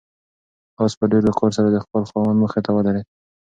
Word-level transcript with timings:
آس 0.83 0.93
په 0.99 1.05
ډېر 1.11 1.23
وقار 1.27 1.51
سره 1.57 1.69
د 1.71 1.77
خپل 1.85 2.01
خاوند 2.09 2.37
مخې 2.43 2.59
ته 2.65 2.71
ودرېد. 2.73 3.07